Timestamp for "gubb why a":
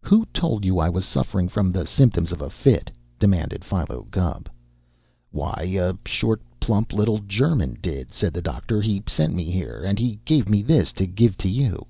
4.10-5.96